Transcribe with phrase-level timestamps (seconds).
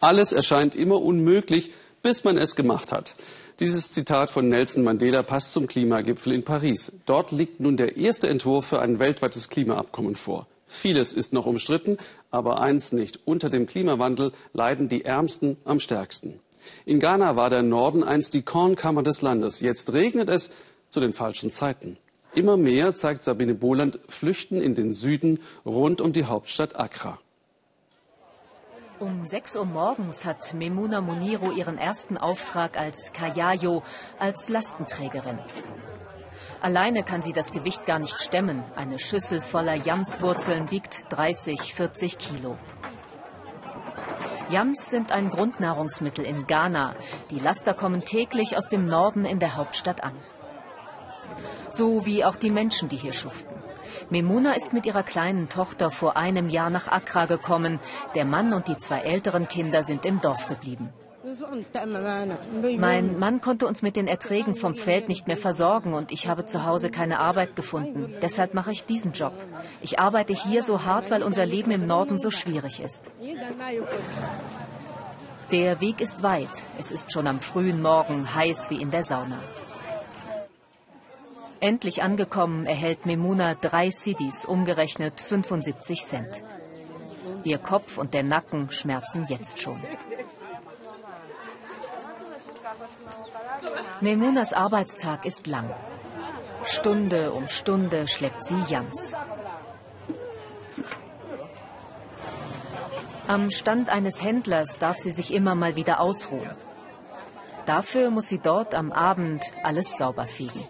[0.00, 3.14] Alles erscheint immer unmöglich, bis man es gemacht hat.
[3.60, 6.92] Dieses Zitat von Nelson Mandela passt zum Klimagipfel in Paris.
[7.04, 10.46] Dort liegt nun der erste Entwurf für ein weltweites Klimaabkommen vor.
[10.66, 11.98] Vieles ist noch umstritten,
[12.30, 13.20] aber eins nicht.
[13.26, 16.40] Unter dem Klimawandel leiden die Ärmsten am stärksten.
[16.86, 19.60] In Ghana war der Norden einst die Kornkammer des Landes.
[19.60, 20.50] Jetzt regnet es
[20.88, 21.98] zu den falschen Zeiten.
[22.34, 27.18] Immer mehr, zeigt Sabine Boland, flüchten in den Süden rund um die Hauptstadt Accra.
[29.00, 33.82] Um 6 Uhr morgens hat Memuna Muniro ihren ersten Auftrag als Kayayo,
[34.18, 35.38] als Lastenträgerin.
[36.60, 38.62] Alleine kann sie das Gewicht gar nicht stemmen.
[38.76, 42.58] Eine Schüssel voller Jamswurzeln wiegt 30, 40 Kilo.
[44.50, 46.94] Yams sind ein Grundnahrungsmittel in Ghana.
[47.30, 50.12] Die Laster kommen täglich aus dem Norden in der Hauptstadt an.
[51.70, 53.59] So wie auch die Menschen, die hier schuften.
[54.10, 57.80] Memuna ist mit ihrer kleinen Tochter vor einem Jahr nach Accra gekommen.
[58.14, 60.90] Der Mann und die zwei älteren Kinder sind im Dorf geblieben.
[62.78, 66.46] Mein Mann konnte uns mit den Erträgen vom Feld nicht mehr versorgen und ich habe
[66.46, 68.14] zu Hause keine Arbeit gefunden.
[68.22, 69.34] Deshalb mache ich diesen Job.
[69.82, 73.12] Ich arbeite hier so hart, weil unser Leben im Norden so schwierig ist.
[75.52, 76.48] Der Weg ist weit.
[76.78, 79.38] Es ist schon am frühen Morgen heiß wie in der Sauna.
[81.60, 86.42] Endlich angekommen erhält Memuna drei Sidis, umgerechnet 75 Cent.
[87.44, 89.82] Ihr Kopf und der Nacken schmerzen jetzt schon.
[94.00, 95.68] Memunas Arbeitstag ist lang.
[96.64, 99.14] Stunde um Stunde schleppt sie Jams.
[103.28, 106.50] Am Stand eines Händlers darf sie sich immer mal wieder ausruhen.
[107.66, 110.64] Dafür muss sie dort am Abend alles sauber fegen.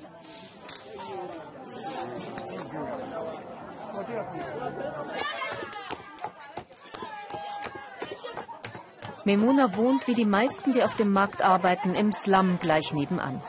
[9.31, 13.41] Memuna wohnt wie die meisten, die auf dem Markt arbeiten, im Slum gleich nebenan.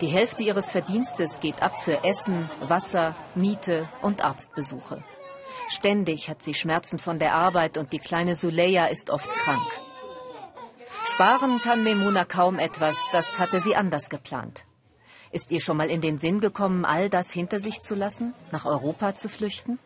[0.00, 5.02] Die Hälfte ihres Verdienstes geht ab für Essen, Wasser, Miete und Arztbesuche.
[5.70, 9.68] Ständig hat sie Schmerzen von der Arbeit und die kleine Suleya ist oft krank.
[11.06, 14.66] Sparen kann Memuna kaum etwas, das hatte sie anders geplant.
[15.32, 18.66] Ist ihr schon mal in den Sinn gekommen, all das hinter sich zu lassen, nach
[18.66, 19.80] Europa zu flüchten?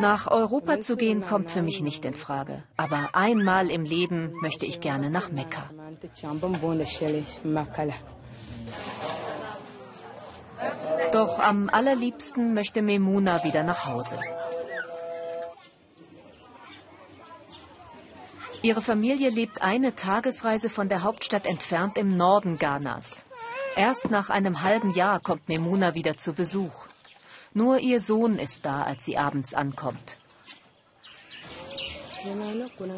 [0.00, 2.62] Nach Europa zu gehen kommt für mich nicht in Frage.
[2.76, 5.70] Aber einmal im Leben möchte ich gerne nach Mekka.
[11.12, 14.18] Doch am allerliebsten möchte Memuna wieder nach Hause.
[18.62, 23.24] Ihre Familie lebt eine Tagesreise von der Hauptstadt entfernt im Norden Ghanas.
[23.76, 26.86] Erst nach einem halben Jahr kommt Memuna wieder zu Besuch.
[27.56, 30.18] Nur ihr Sohn ist da, als sie abends ankommt.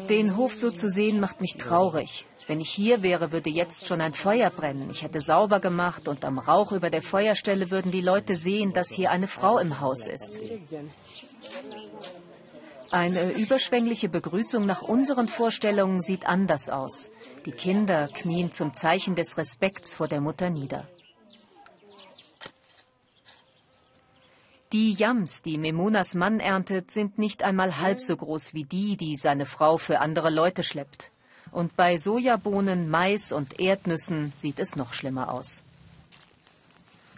[0.09, 2.25] Den Hof so zu sehen, macht mich traurig.
[2.45, 4.89] Wenn ich hier wäre, würde jetzt schon ein Feuer brennen.
[4.89, 8.91] Ich hätte sauber gemacht und am Rauch über der Feuerstelle würden die Leute sehen, dass
[8.91, 10.41] hier eine Frau im Haus ist.
[12.91, 17.11] Eine überschwängliche Begrüßung nach unseren Vorstellungen sieht anders aus.
[17.45, 20.85] Die Kinder knien zum Zeichen des Respekts vor der Mutter nieder.
[24.71, 29.17] Die Yams, die Memunas Mann erntet, sind nicht einmal halb so groß wie die, die
[29.17, 31.09] seine Frau für andere Leute schleppt.
[31.51, 35.63] Und bei Sojabohnen, Mais und Erdnüssen sieht es noch schlimmer aus.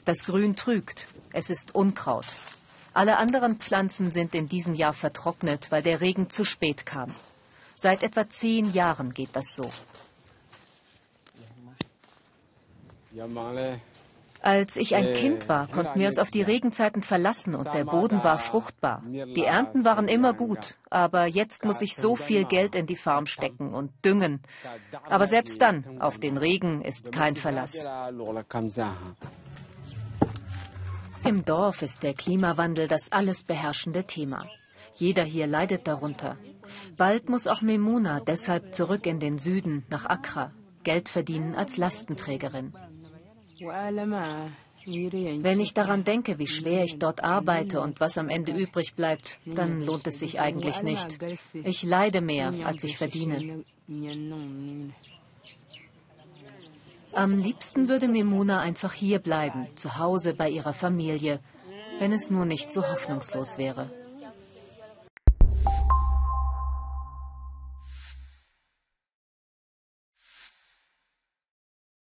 [0.05, 2.25] Das Grün trügt, es ist Unkraut.
[2.93, 7.09] Alle anderen Pflanzen sind in diesem Jahr vertrocknet, weil der Regen zu spät kam.
[7.75, 9.69] Seit etwa zehn Jahren geht das so.
[14.43, 18.23] Als ich ein Kind war, konnten wir uns auf die Regenzeiten verlassen und der Boden
[18.23, 19.03] war fruchtbar.
[19.05, 23.27] Die Ernten waren immer gut, aber jetzt muss ich so viel Geld in die Farm
[23.27, 24.41] stecken und düngen.
[25.09, 27.85] Aber selbst dann, auf den Regen ist kein Verlass.
[31.23, 34.43] Im Dorf ist der Klimawandel das alles beherrschende Thema.
[34.95, 36.35] Jeder hier leidet darunter.
[36.97, 40.51] Bald muss auch Memuna deshalb zurück in den Süden, nach Accra,
[40.83, 42.73] Geld verdienen als Lastenträgerin.
[44.85, 49.37] Wenn ich daran denke, wie schwer ich dort arbeite und was am Ende übrig bleibt,
[49.45, 51.19] dann lohnt es sich eigentlich nicht.
[51.53, 53.63] Ich leide mehr, als ich verdiene.
[57.13, 61.39] Am liebsten würde Memuna einfach hier bleiben, zu Hause bei ihrer Familie,
[61.99, 63.91] wenn es nur nicht so hoffnungslos wäre.